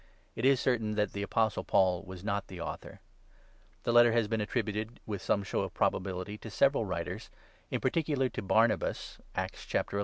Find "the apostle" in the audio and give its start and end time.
1.13-1.63